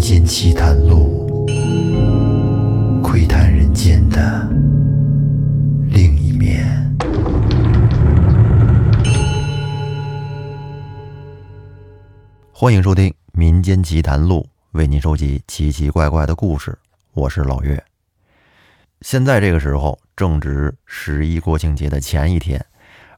[0.00, 1.46] 间奇谈录，
[3.02, 4.48] 窥探人间的
[5.90, 6.66] 另一面。
[12.50, 14.40] 欢迎收听《民间奇谈录》，
[14.72, 16.76] 为您收集奇奇怪怪的故事。
[17.12, 17.84] 我是老岳。
[19.02, 22.64] 现在这个时候正值十一国庆节的前一天，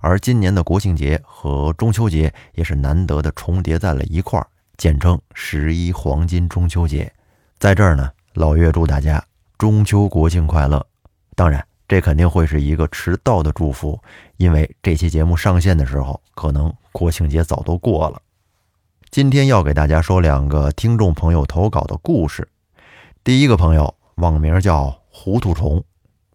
[0.00, 7.12] 而今年的国庆节和中秋节也是难得的重叠在了一块儿，简称十一黄金中秋节。
[7.58, 9.24] 在这儿呢，老岳祝大家
[9.58, 10.84] 中秋国庆快乐。
[11.34, 14.00] 当然，这肯定会是一个迟到的祝福，
[14.36, 18.20] 因为这期节目上线的时候，可能国庆节早都过了。
[19.10, 22.48] 今天要给大家说两个听众朋友投稿的故事。
[23.22, 25.84] 第一个朋友网名叫糊涂虫，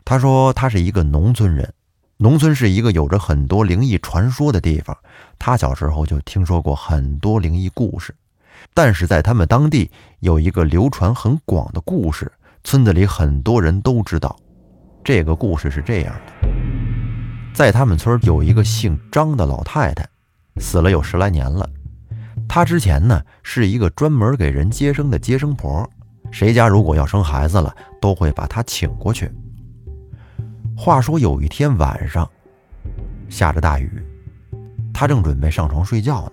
[0.05, 1.73] 他说他是一个农村人，
[2.17, 4.95] 农村是一个有着很多灵异传说的地方。
[5.39, 8.15] 他小时候就听说过很多灵异故事，
[8.73, 9.89] 但是在他们当地
[10.19, 12.31] 有一个流传很广的故事，
[12.63, 14.35] 村子里很多人都知道。
[15.03, 16.47] 这个故事是这样的：
[17.53, 20.05] 在他们村有一个姓张的老太太，
[20.57, 21.69] 死了有十来年了。
[22.47, 25.89] 她之前呢是一个专门给人接生的接生婆，
[26.31, 29.31] 谁家如果要生孩子了，都会把她请过去。
[30.75, 32.29] 话说有一天晚上，
[33.29, 33.89] 下着大雨，
[34.93, 36.31] 她正准备上床睡觉呢，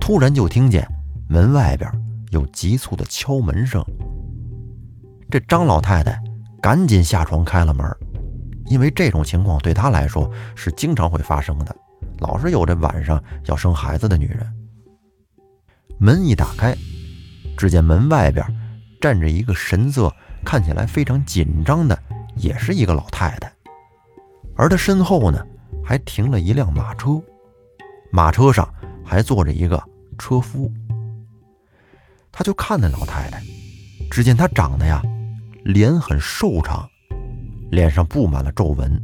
[0.00, 0.88] 突然就听见
[1.32, 1.90] 门外边
[2.30, 3.82] 有急促的敲门声。
[5.30, 6.22] 这张老太太
[6.60, 7.86] 赶紧下床开了门，
[8.66, 11.74] 因为这种情况对她来说是经常会发生的，
[12.18, 14.46] 老是有这晚上要生孩子的女人。
[15.98, 16.76] 门一打开，
[17.56, 18.44] 只见门外边
[19.00, 21.98] 站着一个神色看起来非常紧张的，
[22.36, 23.50] 也是一个老太太。
[24.54, 25.42] 而她身后呢，
[25.82, 27.18] 还停了一辆马车，
[28.10, 28.68] 马车上
[29.02, 29.82] 还坐着一个
[30.18, 30.70] 车夫。
[32.32, 33.42] 他就看那老太太，
[34.10, 35.02] 只见她长得呀，
[35.64, 36.88] 脸很瘦长，
[37.70, 39.00] 脸上布满了皱纹，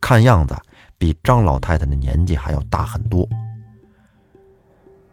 [0.00, 0.56] 看样子
[0.96, 3.28] 比张老太太的年纪还要大很多。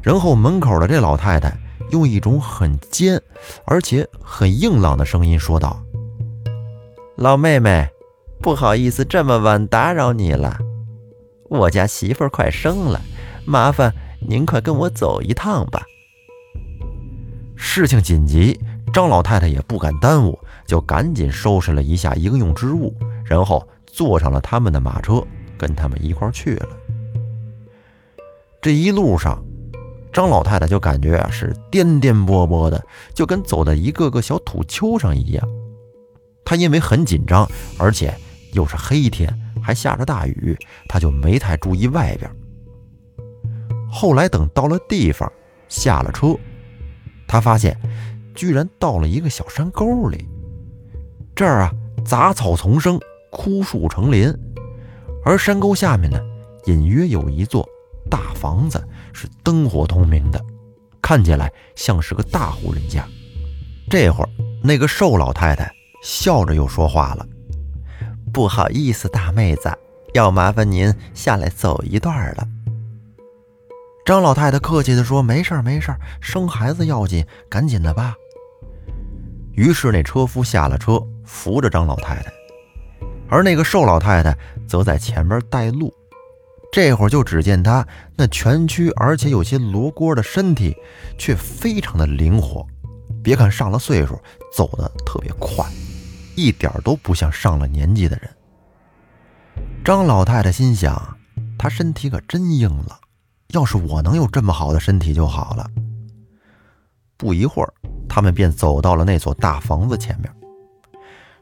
[0.02, 1.54] 然后门口的这老太太
[1.92, 3.22] 用一种很尖，
[3.66, 5.84] 而且很硬朗的声音说道
[7.18, 7.90] ：“老妹妹，
[8.42, 10.58] 不好意思这么晚打扰你了，
[11.50, 13.02] 我家媳妇快生了，
[13.46, 13.94] 麻烦
[14.26, 15.84] 您快跟我走一趟吧。”
[17.62, 18.58] 事情紧急，
[18.94, 25.22] 张老太太也不敢耽误，就赶紧收拾了一下应用之物，然后坐上了他们的马车，
[25.58, 26.70] 跟他们一块去了。
[28.62, 29.44] 这一路上，
[30.14, 32.82] 张老太太就感觉啊是颠颠簸簸的，
[33.14, 35.48] 就跟走在一个个小土丘上一样。
[36.46, 37.46] 她因为很紧张，
[37.78, 38.18] 而且
[38.54, 42.32] 又是黑天，还下着大雨，她就没太注意外边。
[43.92, 45.30] 后来等到了地方，
[45.68, 46.36] 下了车，
[47.30, 47.78] 他发现
[48.36, 50.28] 居然到了一个小山沟里。
[51.36, 51.72] 这儿啊
[52.04, 53.00] 杂草丛生，
[53.32, 54.34] 枯树成林，
[55.24, 56.20] 而山沟下面呢，
[56.66, 57.66] 隐约有一座
[58.10, 58.84] 大房子。
[59.14, 60.42] 是灯火通明的，
[61.02, 63.06] 看起来像是个大户人家。
[63.90, 64.30] 这会儿，
[64.64, 65.70] 那个瘦老太太
[66.02, 67.28] 笑着又说话了
[68.32, 69.70] ：“不好意思，大妹子，
[70.14, 72.48] 要麻烦您下来走一段了。”
[74.10, 78.16] 张老太太客气地说：“没事儿，没事儿，生孩子要紧，赶紧的吧。”
[79.54, 82.34] 于是那车夫下了车，扶着张老太太，
[83.30, 84.36] 而那个瘦老太太
[84.68, 85.94] 则在前面带路。
[86.72, 87.88] 这会儿就只见她
[88.18, 90.76] 那蜷曲而且有些罗锅的身体，
[91.20, 92.66] 却非常的灵活。
[93.22, 94.20] 别看上了岁数，
[94.52, 95.64] 走得特别快，
[96.36, 98.28] 一点都不像上了年纪的人。
[99.86, 101.16] 张老太太心想：
[101.60, 102.98] 他身体可真硬朗，
[103.52, 105.68] 要是我能有这么好的身体就好了。
[107.18, 107.74] 不一会儿，
[108.08, 110.32] 他们便走到了那所大房子前面。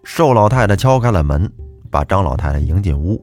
[0.04, 1.52] 瘦老太太敲开了门，
[1.92, 3.22] 把张老太太迎进屋。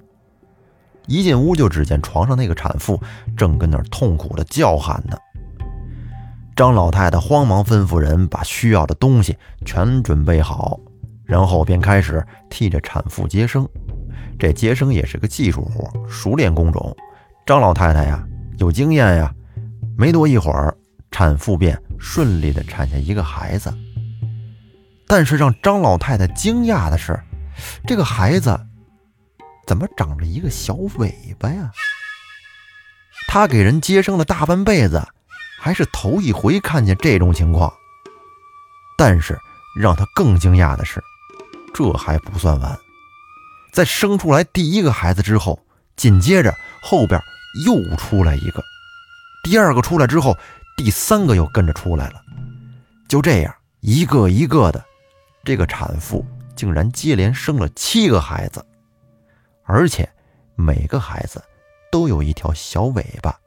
[1.06, 3.00] 一进屋就只见床上那个产妇
[3.37, 5.16] 正跟那儿痛苦的叫喊呢。
[6.54, 10.78] 张老太太慌忙吩咐人把需要的东西全准备好，
[11.25, 13.66] 然后便开始替着产妇接生。
[14.39, 16.95] 这接生也是个技术活，熟练工种。
[17.47, 18.27] 张老太太呀，
[18.59, 19.33] 有经验呀。
[19.97, 20.77] 没多一会儿，
[21.10, 23.72] 产妇便顺利的产下一个孩子。
[25.06, 27.18] 但是让张老太太惊讶的是，
[27.86, 28.59] 这个孩子。
[29.66, 31.71] 怎么长着一个小尾巴呀？
[33.28, 35.03] 他给人接生了大半辈子，
[35.59, 37.72] 还是头一回看见这种情况。
[38.98, 39.39] 但是
[39.80, 41.03] 让他更惊讶的是，
[41.72, 42.78] 这还不算完，
[43.72, 45.65] 在生出来第一个孩子之后，
[45.97, 47.18] 紧接着后边
[47.65, 48.62] 又出来一个，
[49.42, 50.36] 第二个出来之后，
[50.77, 52.21] 第三个又跟着出来了。
[53.09, 54.84] 就这样，一个一个的，
[55.45, 56.24] 这个产妇
[56.56, 58.65] 竟然接连生了七个孩子，
[59.65, 60.09] 而且
[60.56, 61.42] 每个孩子
[61.92, 63.39] 都有一条小尾巴。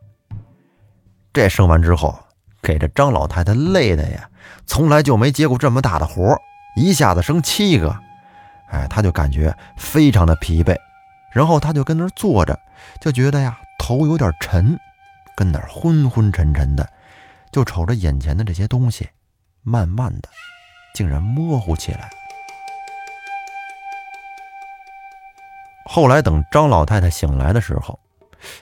[1.34, 2.18] 这生完之后，
[2.62, 4.30] 给这张老太太累的呀，
[4.66, 6.36] 从来就没接过这么大的活
[6.76, 7.96] 一下子生七个，
[8.70, 10.78] 哎，她就感觉非常的疲惫，
[11.34, 12.58] 然后她就跟那坐着，
[13.02, 14.80] 就觉得呀头有点沉，
[15.36, 16.88] 跟那昏昏沉沉的，
[17.52, 19.10] 就瞅着眼前的这些东西，
[19.62, 20.30] 慢慢的，
[20.94, 22.10] 竟然模糊起来。
[25.86, 28.00] 后来等张老太太醒来的时候，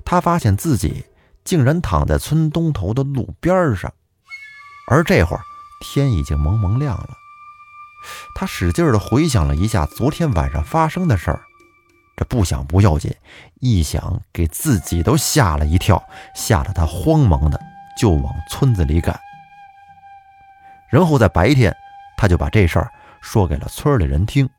[0.03, 1.05] 她发现自己。
[1.45, 3.93] 竟然躺在村东头的路边上，
[4.89, 5.43] 而这会儿
[5.79, 7.09] 天已经蒙蒙亮了。
[8.33, 11.44] 他使劲的回想了一下昨天晚上发生的事儿，
[12.15, 13.13] 这不想不要紧，
[13.59, 16.01] 一想给自己都吓了一跳，
[16.33, 17.59] 吓得他慌忙的
[17.99, 19.19] 就往村子里赶。
[20.89, 21.75] 然后在白天，
[22.17, 22.89] 他就把这事儿
[23.21, 24.49] 说给了村里人听。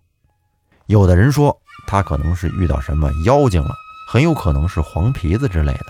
[0.87, 3.75] 有的人说他可能是遇到什么妖精了，
[4.13, 5.87] 很有可能是黄皮子之类的。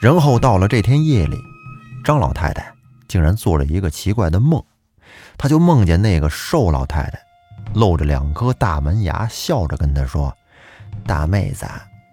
[0.00, 1.42] 然后到了这天夜里，
[2.04, 2.72] 张老太太
[3.08, 4.62] 竟然做了一个奇怪的梦，
[5.36, 7.18] 她就梦见那个瘦老太太
[7.74, 10.36] 露着两颗大门牙，笑着跟她说
[11.06, 11.66] ：“大妹子，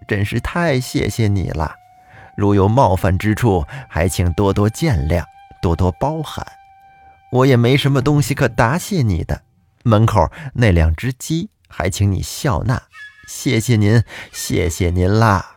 [0.06, 1.74] 真是太谢谢你了，
[2.36, 5.24] 如有冒犯之处，还请多多见谅，
[5.60, 6.46] 多多包涵。
[7.32, 9.42] 我也没什么东西可答谢你的，
[9.82, 12.82] 门口那两只鸡还请你笑纳，
[13.26, 14.02] 谢谢您，
[14.32, 15.56] 谢谢您啦。”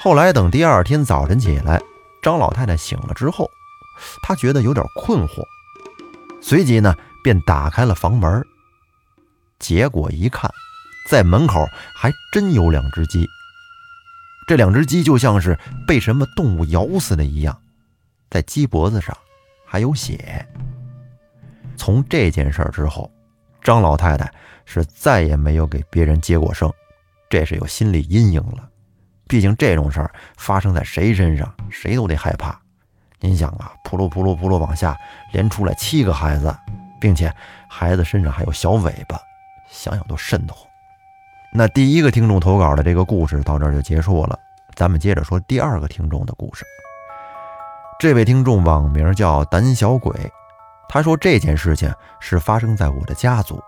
[0.00, 1.80] 后来等第二天早晨起来，
[2.22, 3.50] 张老太太醒了之后，
[4.22, 5.42] 她觉得有点困惑，
[6.40, 8.46] 随即呢便打开了房门。
[9.66, 10.48] 结果一看，
[11.10, 13.26] 在门口还真有两只鸡。
[14.46, 15.58] 这两只鸡就像是
[15.88, 17.60] 被什么动物咬死的一样，
[18.30, 19.12] 在鸡脖子上
[19.66, 20.46] 还有血。
[21.76, 23.10] 从这件事之后，
[23.60, 24.32] 张老太太
[24.64, 26.72] 是再也没有给别人接过生，
[27.28, 28.70] 这是有心理阴影了。
[29.26, 32.56] 毕竟这种事儿发生在谁身上，谁都得害怕。
[33.18, 34.96] 您想啊，扑噜扑噜扑噜往下
[35.32, 36.56] 连出来七个孩子，
[37.00, 37.34] 并且
[37.68, 39.18] 孩子身上还有小尾巴，
[39.76, 40.66] 想想都瘆得慌。
[41.52, 44.38] 那第一个听众投稿的这个故事到这儿就结束了，
[44.74, 46.64] 咱们接着说第二个听众的故事。
[47.98, 50.30] 这位听众网名叫胆小鬼，
[50.88, 53.62] 他说这件事情是发生在我的家族，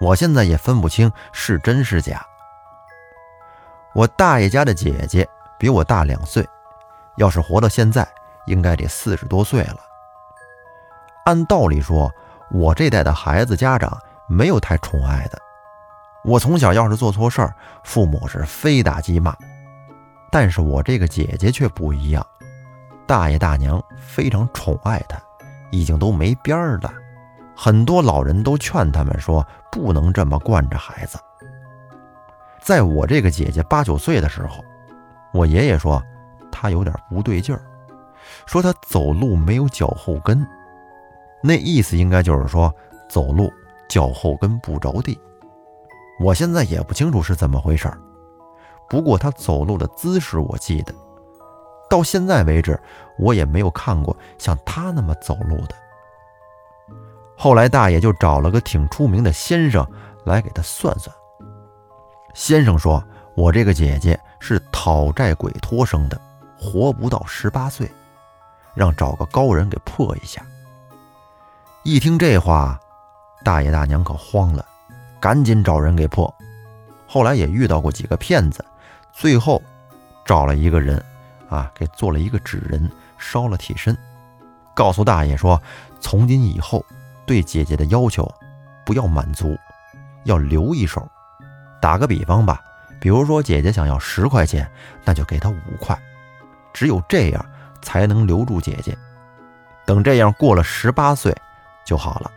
[0.00, 2.24] 我现在也分不清是真是假。
[3.94, 5.28] 我大爷家的姐姐
[5.58, 6.44] 比我大两岁，
[7.16, 8.06] 要是活到现在，
[8.46, 9.78] 应该得四十多岁了。
[11.24, 12.10] 按道理说，
[12.50, 13.96] 我这代的孩子家长
[14.28, 15.38] 没有太宠爱的。
[16.24, 17.54] 我从小要是做错事儿，
[17.84, 19.34] 父母是非打即骂。
[20.30, 22.26] 但是我这个姐姐却不一样，
[23.06, 25.18] 大爷大娘非常宠爱她，
[25.70, 26.92] 已经都没边儿了。
[27.56, 31.18] 很多老人都劝他们说，不能这么惯着孩子。
[32.60, 34.62] 在我这个姐姐八九岁的时候，
[35.32, 36.02] 我爷爷说
[36.52, 37.62] 她有点不对劲儿，
[38.44, 40.46] 说她走路没有脚后跟，
[41.42, 42.72] 那意思应该就是说
[43.08, 43.50] 走路
[43.88, 45.18] 脚后跟不着地。
[46.20, 47.98] 我现在也不清楚是怎么回事儿，
[48.88, 50.94] 不过他走路的姿势我记得，
[51.88, 52.78] 到现在为止
[53.18, 55.74] 我也没有看过像他那么走路的。
[57.36, 59.86] 后来大爷就找了个挺出名的先生
[60.24, 61.14] 来给他算算。
[62.34, 63.02] 先生说
[63.36, 66.20] ：“我这个姐姐是讨债鬼托生的，
[66.58, 67.88] 活不到十八岁，
[68.74, 70.44] 让找个高人给破一下。”
[71.84, 72.78] 一听这话，
[73.44, 74.64] 大爷大娘可慌了，
[75.20, 76.32] 赶紧找人给破。
[77.06, 78.64] 后来也遇到过几个骗子，
[79.12, 79.62] 最后
[80.24, 81.02] 找了一个人，
[81.48, 83.96] 啊，给做了一个纸人，烧了替身，
[84.74, 85.60] 告诉大爷说
[86.00, 86.84] ：“从今以后，
[87.26, 88.30] 对姐姐的要求
[88.84, 89.58] 不要满足，
[90.24, 91.08] 要留一手。”
[91.80, 92.60] 打个比方吧，
[93.00, 94.70] 比如说姐姐想要十块钱，
[95.04, 95.98] 那就给她五块，
[96.74, 97.46] 只有这样
[97.80, 98.96] 才能留住姐姐。
[99.86, 101.34] 等这样过了十八岁
[101.86, 102.30] 就好了。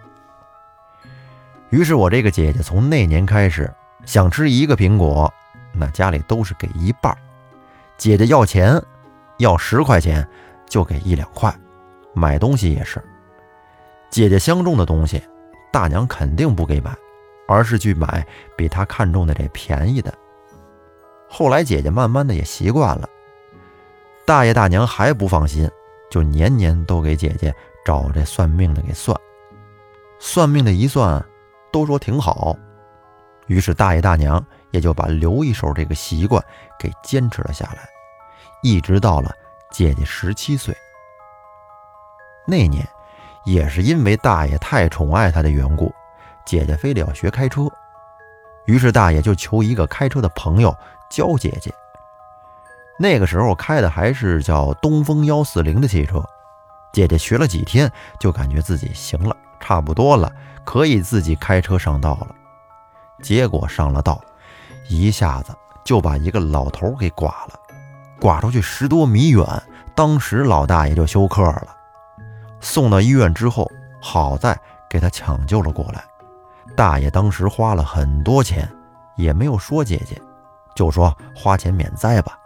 [1.72, 3.74] 于是我这个姐姐从那年开始，
[4.06, 5.34] 想吃一个苹果，
[5.74, 7.18] 那家里都是给一半。
[7.98, 8.82] 姐姐要钱，
[9.40, 10.28] 要十块钱
[10.70, 11.54] 就给一两块。
[12.14, 13.02] 买东西也是，
[14.10, 15.24] 姐姐相中的东西，
[15.72, 16.96] 大娘肯定不给买。
[17.48, 18.26] 而是去买
[18.56, 20.14] 比她看中的这便宜的。
[21.28, 23.10] 后来姐姐慢慢的也习惯了，
[24.26, 25.70] 大爷大娘还不放心，
[26.10, 29.18] 就年年都给姐姐找这算命的给算。
[30.18, 31.22] 算命的一算，
[31.72, 32.56] 都说挺好，
[33.48, 36.44] 于是大爷大娘也就把留一手这个习惯
[36.80, 37.90] 给坚持了下来，
[38.62, 39.32] 一直到了
[39.72, 40.76] 姐姐十七岁
[42.46, 42.88] 那年，
[43.46, 45.94] 也是因为大爷太宠爱她的缘故，
[46.46, 47.68] 姐姐非得要学开车。
[48.66, 50.76] 于是大爷就求一个开车的朋友
[51.10, 51.74] 教姐姐。
[53.00, 56.24] 那个时候开的还是叫东风幺四零的汽车，
[56.94, 59.36] 姐姐学了几天就感觉自己行了，
[59.72, 60.30] 差不多了，
[60.66, 62.36] 可以自己开车上道了。
[63.24, 64.22] 结果上了道，
[64.90, 67.58] 一下子就把一个老头给剐了，
[68.20, 69.46] 剐出去十多米远。
[69.96, 71.68] 当时老大爷就休克了，
[72.60, 73.66] 送到医院之后，
[74.02, 74.60] 好在
[74.90, 76.04] 给他抢救了过来。
[76.76, 78.70] 大爷当时花了很多钱，
[79.16, 80.22] 也没有说姐姐，
[80.76, 82.38] 就说花钱免灾吧。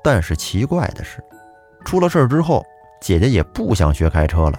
[0.00, 1.20] 但是奇怪的是，
[1.84, 2.64] 出了事之后，
[3.00, 4.56] 姐姐也不想学开车了。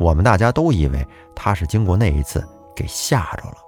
[0.00, 3.58] 我们大家都以为他是经过那一次给吓着了。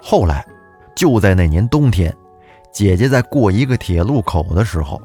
[0.00, 0.46] 后来，
[0.96, 2.16] 就在那年冬天，
[2.72, 4.98] 姐姐在过一个铁路口的时候，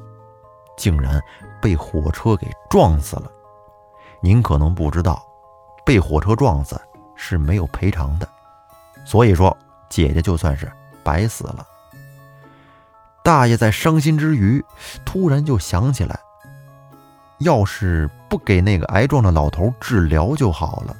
[0.77, 1.21] 竟然
[1.61, 3.29] 被火车给撞死了。
[4.21, 5.21] 您可能不知道，
[5.85, 6.79] 被火车撞死。
[7.17, 8.27] 是没有赔偿的，
[9.05, 9.57] 所以说
[9.89, 10.69] 姐姐就算是
[11.01, 11.65] 白死了。
[13.23, 14.61] 大爷在伤心之余，
[15.05, 16.19] 突然就想起来，
[17.39, 20.95] 要是不给那个挨撞的老头治疗就好了。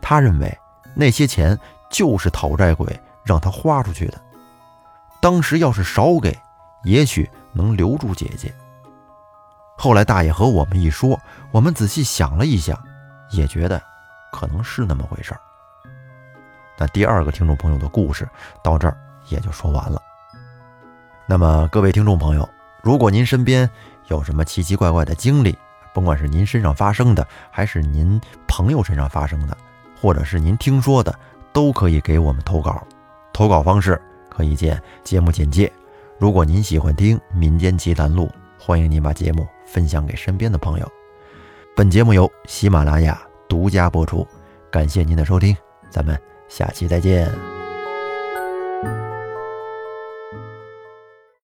[0.00, 0.58] 他认为
[0.94, 1.58] 那些钱
[1.90, 4.20] 就是讨债鬼让他花出去的，
[5.20, 6.36] 当时要是少给，
[6.84, 8.54] 也许能留住姐姐。
[9.76, 12.80] 后来大爷和我们一说，我们仔细想了一想，
[13.30, 13.82] 也觉得
[14.32, 15.40] 可能是那么回事儿。
[16.78, 18.28] 那第二个听众朋友的故事
[18.62, 18.96] 到这儿
[19.28, 20.00] 也就说完了。
[21.26, 22.48] 那么各位听众朋友，
[22.82, 23.68] 如果您身边
[24.06, 25.58] 有什么奇奇怪怪的经历，
[25.96, 29.56] 甭管是您身上发生的，还是您朋友身上发生的，
[29.98, 31.18] 或者是您听说的，
[31.54, 32.86] 都可以给我们投稿。
[33.32, 33.98] 投稿方式
[34.28, 35.72] 可以见节目简介。
[36.18, 40.86] 如果您喜欢听民间奇谈录，欢迎您把节目分享给身边的朋友。
[41.74, 44.28] 本节目由喜马拉雅独家播出，
[44.70, 45.56] 感谢您的收听，
[45.88, 46.20] 咱们。
[46.46, 47.55] 下期再见。